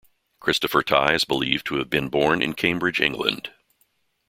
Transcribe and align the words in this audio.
Christopher 0.39 0.81
Tye 0.81 1.13
is 1.13 1.25
believed 1.25 1.67
to 1.67 1.75
have 1.75 1.87
been 1.91 2.09
born 2.09 2.41
in 2.41 2.53
Cambridge, 2.55 2.99
England. 2.99 3.51